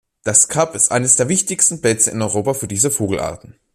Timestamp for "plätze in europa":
1.79-2.55